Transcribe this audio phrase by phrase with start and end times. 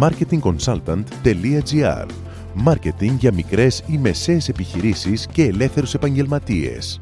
[0.00, 2.06] marketingconsultant.gr
[2.54, 6.98] Μάρκετινγκ για μικρές ή μεσαίες επιχειρήσεις και ελεύθερους επαγγελματίες.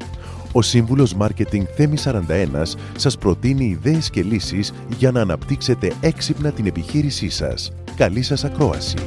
[0.51, 6.65] Ο σύμβουλος Μάρκετινγκ Θέμη 41 σας προτείνει ιδέες και λύσεις για να αναπτύξετε έξυπνα την
[6.65, 7.71] επιχείρησή σας.
[7.95, 8.97] Καλή σας ακρόαση!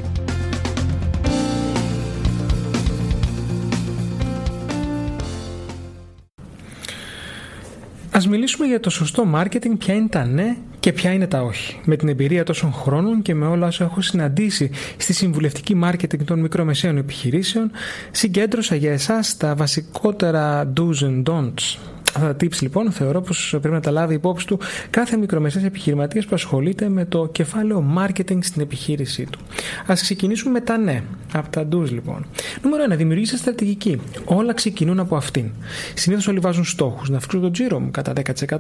[8.15, 11.81] Ας μιλήσουμε για το σωστό μάρκετινγκ, ποια είναι τα ναι και ποια είναι τα όχι.
[11.85, 16.41] Με την εμπειρία τόσων χρόνων και με όλα όσα έχω συναντήσει στη συμβουλευτική μάρκετινγκ των
[16.41, 17.71] μικρομεσαίων επιχειρήσεων,
[18.11, 23.75] συγκέντρωσα για εσάς τα βασικότερα do's and don'ts Αυτά τα tips λοιπόν θεωρώ πως πρέπει
[23.75, 24.59] να τα λάβει υπόψη του
[24.91, 29.39] κάθε μικρομεσαίας επιχειρηματίας που ασχολείται με το κεφάλαιο marketing στην επιχείρησή του.
[29.87, 31.03] Ας ξεκινήσουμε με τα ναι,
[31.33, 32.27] από τα do's λοιπόν.
[32.63, 32.97] Νούμερο 1.
[32.97, 34.01] Δημιουργήστε στρατηγική.
[34.25, 35.51] Όλα ξεκινούν από αυτήν.
[35.95, 38.13] Συνήθως όλοι βάζουν στόχους να αυξήσουν τον τζίρο μου κατά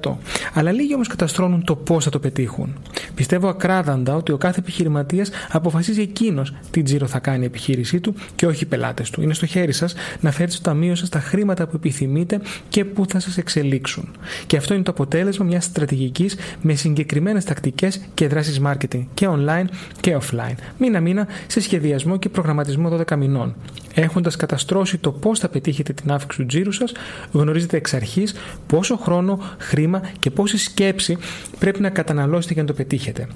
[0.02, 0.16] 10%.
[0.54, 2.76] Αλλά λίγοι όμως καταστρώνουν το πώς θα το πετύχουν.
[3.14, 8.14] Πιστεύω ακράδαντα ότι ο κάθε επιχειρηματίας αποφασίζει εκείνος τι τζίρο θα κάνει η επιχείρησή του
[8.34, 9.22] και όχι οι πελάτες του.
[9.22, 13.04] Είναι στο χέρι σας να φέρετε στο ταμείο σας τα χρήματα που επιθυμείτε και που
[13.08, 14.08] θα σας εξελίξουν.
[14.46, 19.66] Και αυτό είναι το αποτέλεσμα μιας στρατηγικής με συγκεκριμένες τακτικές και δράσεις marketing και online
[20.00, 20.56] και offline.
[20.78, 23.54] Μήνα-μήνα σε σχεδιασμό και προγραμματισμό 12 μηνών.
[23.94, 26.92] Έχοντας καταστρώσει το πώς θα πετύχετε την αύξηση του τζίρου σας,
[27.32, 28.34] γνωρίζετε εξ αρχής
[28.66, 31.16] πόσο χρόνο, χρήμα και πόση σκέψη
[31.58, 33.28] πρέπει να καταναλώσετε για να το πετύχετε.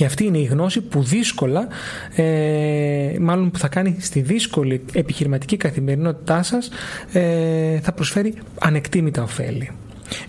[0.00, 1.68] Και αυτή είναι η γνώση που δύσκολα,
[2.14, 6.70] ε, μάλλον που θα κάνει στη δύσκολη επιχειρηματική καθημερινότητά σας,
[7.12, 9.70] ε, θα προσφέρει ανεκτήμητα ωφέλη.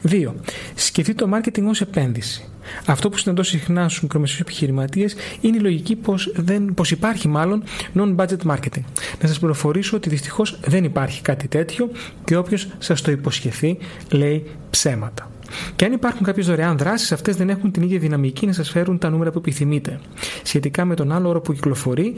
[0.02, 0.34] 2.
[0.76, 2.44] Σκεφτείτε το marketing ως επένδυση.
[2.86, 6.32] Αυτό που συναντώ συχνά στους μικρομεσαίους επιχειρηματίες είναι η λογική πως
[6.76, 7.64] πως υπάρχει μάλλον
[7.96, 8.84] non-budget marketing.
[9.22, 11.92] Να σας πληροφορήσω ότι δυστυχώς δεν υπάρχει κάτι τέτοιο
[12.24, 13.78] και όποιος σας το υποσχεθεί
[14.12, 15.32] λέει ψέματα.
[15.76, 18.98] Και αν υπάρχουν κάποιες δωρεάν δράσεις, αυτές δεν έχουν την ίδια δυναμική να σας φέρουν
[18.98, 20.00] τα νούμερα που επιθυμείτε.
[20.44, 22.16] Σχετικά με τον άλλο όρο που κυκλοφορεί,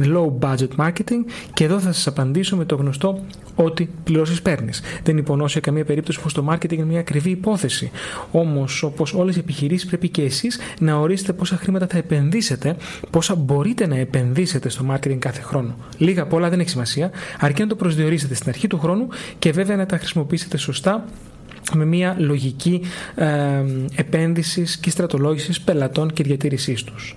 [0.00, 4.82] low budget marketing και εδώ θα σας απαντήσω με το γνωστό ότι πληρώσεις παίρνεις.
[5.02, 7.90] Δεν υπονοώ σε καμία περίπτωση πως το marketing είναι μια ακριβή υπόθεση.
[8.30, 12.76] Όμως όπως όλες οι επιχειρήσεις πρέπει και εσείς να ορίσετε πόσα χρήματα θα επενδύσετε,
[13.10, 15.76] πόσα μπορείτε να επενδύσετε στο marketing κάθε χρόνο.
[15.96, 17.10] Λίγα πολλά δεν έχει σημασία,
[17.40, 19.08] αρκεί να το προσδιορίσετε στην αρχή του χρόνου
[19.38, 21.04] και βέβαια να τα χρησιμοποιήσετε σωστά
[21.74, 22.80] με μια λογική
[23.14, 23.28] ε,
[23.94, 27.14] επένδυσης και στρατολόγησης πελατών και διατήρησής τους.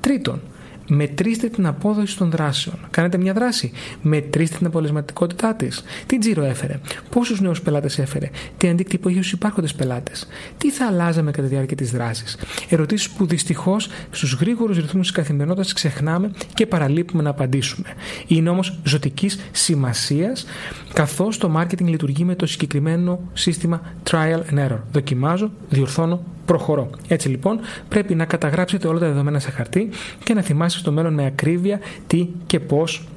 [0.00, 0.40] Τρίτον,
[0.88, 2.76] Μετρήστε την απόδοση των δράσεων.
[2.90, 3.72] Κάνετε μια δράση.
[4.02, 5.84] Μετρήστε την αποτελεσματικότητά της.
[6.06, 6.80] Τι τζίρο έφερε;
[7.10, 10.26] Πόσους νέους πελάτες έφερε; Τι αντίκτυπο είχε στους υπάρχοντες πελάτες;
[10.58, 12.38] Τι θα αλλάζαμε κατά τη διάρκεια της δράσης;
[12.68, 17.88] Ερωτήσεις που δυστυχώς στους γρήγορους ρυθμούς της καθημερινότητας ξεχνάμε και παραλείπουμε να απαντήσουμε.
[18.26, 20.46] Είναι όμως ζωτικής σημασίας
[20.92, 23.80] καθώς το marketing λειτουργεί με το συγκεκριμένο σύστημα
[24.10, 24.78] trial and error.
[24.92, 26.90] Δοκιμάζω, διορθώνω, προχωρώ.
[27.08, 29.88] Έτσι λοιπόν πρέπει να καταγράψετε όλα τα δεδομένα σε χαρτί
[30.24, 33.08] και να θυμάστε στο μέλλον με ακρίβεια τι και πώς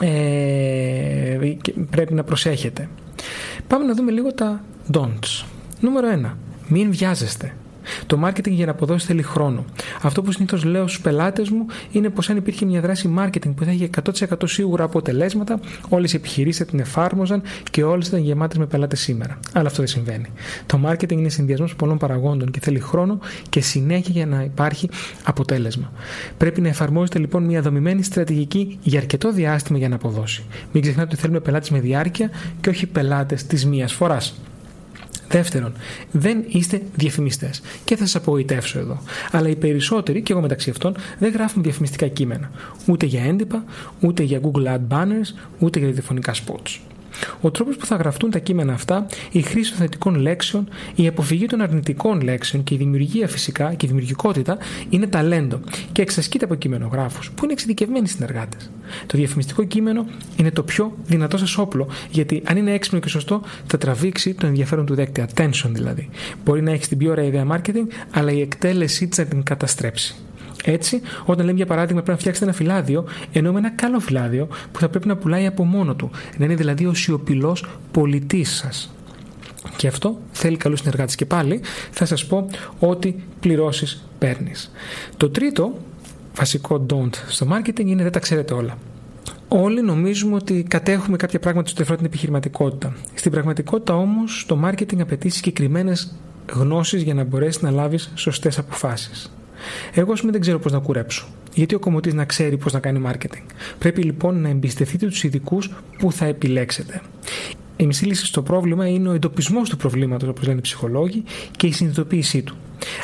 [0.00, 1.38] ε,
[1.90, 2.88] πρέπει να προσέχετε.
[3.66, 5.44] Πάμε να δούμε λίγο τα don'ts.
[5.80, 6.30] Νούμερο 1.
[6.68, 7.54] Μην βιάζεστε.
[8.06, 9.64] Το marketing για να αποδώσει θέλει χρόνο.
[10.02, 13.64] Αυτό που συνήθως λέω στους πελάτες μου είναι πως αν υπήρχε μια δράση marketing που
[13.64, 13.90] θα είχε
[14.28, 18.66] 100% σίγουρα αποτελέσματα, όλες οι επιχειρήσεις θα την εφάρμοζαν και όλες θα ήταν γεμάτες με
[18.66, 19.38] πελάτες σήμερα.
[19.52, 20.26] Αλλά αυτό δεν συμβαίνει.
[20.66, 24.88] Το marketing είναι συνδυασμός πολλών παραγόντων και θέλει χρόνο και συνέχεια για να υπάρχει
[25.24, 25.92] αποτέλεσμα.
[26.36, 30.44] Πρέπει να εφαρμόζετε λοιπόν μια δομημένη στρατηγική για αρκετό διάστημα για να αποδώσει.
[30.72, 34.40] Μην ξεχνάτε ότι θέλουμε πελάτες με διάρκεια και όχι πελάτες της μίας φοράς.
[35.32, 35.72] Δεύτερον,
[36.10, 37.62] δεν είστε διαφημιστές.
[37.84, 39.02] Και θα σας απογοητεύσω εδώ.
[39.30, 42.50] Αλλά οι περισσότεροι, και εγώ μεταξύ αυτών, δεν γράφουν διαφημιστικά κείμενα.
[42.86, 43.64] Ούτε για έντυπα,
[44.00, 46.91] ούτε για Google Ad Banners, ούτε για τηλεφωνικά spots.
[47.40, 51.46] Ο τρόπος που θα γραφτούν τα κείμενα αυτά, η χρήση των θετικών λέξεων, η αποφυγή
[51.46, 54.58] των αρνητικών λέξεων και η δημιουργία φυσικά και η δημιουργικότητα
[54.88, 55.60] είναι ταλέντο
[55.92, 58.70] και εξασκείται από κειμενογράφους που είναι εξειδικευμένοι συνεργάτες.
[59.06, 60.06] Το διαφημιστικό κείμενο
[60.36, 64.46] είναι το πιο δυνατό σας όπλο, γιατί αν είναι έξυπνο και σωστό, θα τραβήξει το
[64.46, 66.08] ενδιαφέρον του δέκτη, attention δηλαδή.
[66.44, 70.14] Μπορεί να έχει την πιο ωραία ιδέα marketing, αλλά η εκτέλεσή της να την καταστρέψει.
[70.64, 74.78] Έτσι, όταν λέμε για παράδειγμα πρέπει να φτιάξετε ένα φυλάδιο, εννοούμε ένα καλό φυλάδιο που
[74.78, 76.10] θα πρέπει να πουλάει από μόνο του.
[76.36, 78.94] Να είναι δηλαδή ο σιωπηλός πολιτής σας.
[79.76, 81.14] Και αυτό θέλει καλούς συνεργάτες.
[81.14, 81.60] Και πάλι
[81.90, 82.48] θα σας πω
[82.78, 84.70] ότι πληρώσεις παίρνεις.
[85.16, 85.72] Το τρίτο
[86.34, 88.78] βασικό don't στο marketing είναι δεν τα ξέρετε όλα.
[89.48, 92.94] Όλοι νομίζουμε ότι κατέχουμε κάποια πράγματα στο αφορά την επιχειρηματικότητα.
[93.14, 96.14] Στην πραγματικότητα όμως το marketing απαιτεί συγκεκριμένες
[96.52, 99.32] γνώσεις για να μπορέσεις να λάβεις σωστές αποφάσεις.
[99.94, 101.26] Εγώ, ας πούμε, δεν ξέρω πώς να κουρέψω.
[101.54, 103.42] Γιατί ο κομμωτής να ξέρει πώς να κάνει marketing.
[103.78, 107.00] Πρέπει λοιπόν να εμπιστευτείτε τους ειδικούς που θα επιλέξετε.
[107.76, 111.24] Η μισή λύση στο πρόβλημα είναι ο εντοπισμός του προβλήματος, όπως λένε οι ψυχολόγοι,
[111.56, 112.56] και η συνειδητοποίησή του.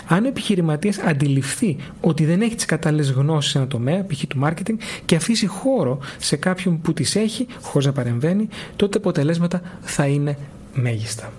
[0.08, 4.26] Αν ο επιχειρηματίας αντιληφθεί ότι δεν έχει τις κατάλληλες γνώσεις σε ένα τομέα, π.χ.
[4.26, 9.62] του marketing, και αφήσει χώρο σε κάποιον που τις έχει, χωρίς να παρεμβαίνει, τότε αποτελέσματα
[9.80, 10.38] θα είναι
[10.74, 11.32] μέγιστα.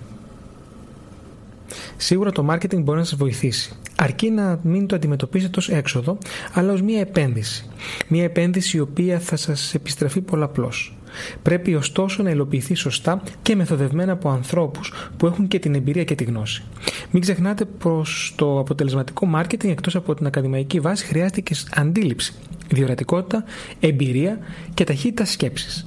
[2.02, 3.72] Σίγουρα το marketing μπορεί να σας βοηθήσει.
[3.96, 6.18] Αρκεί να μην το αντιμετωπίζετε ως έξοδο,
[6.52, 7.64] αλλά ως μια επένδυση.
[8.08, 10.94] Μια επένδυση η οποία θα σας επιστρεφεί πολλαπλώς.
[11.42, 16.14] Πρέπει ωστόσο να υλοποιηθεί σωστά και μεθοδευμένα από ανθρώπους που έχουν και την εμπειρία και
[16.14, 16.62] τη γνώση.
[17.10, 22.34] Μην ξεχνάτε πως το αποτελεσματικό marketing εκτός από την ακαδημαϊκή βάση χρειάζεται και αντίληψη,
[22.68, 23.44] διορατικότητα,
[23.80, 24.38] εμπειρία
[24.74, 25.86] και ταχύτητα σκέψης.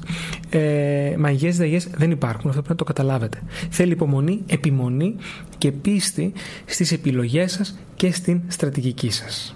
[0.50, 3.42] Ε, μαγιέ δαγιέ δεν υπάρχουν, αυτό πρέπει να το καταλάβετε.
[3.70, 5.16] Θέλει υπομονή, επιμονή
[5.58, 6.34] και πίστη
[6.66, 9.56] στις επιλογές σας και στην στρατηγική σας.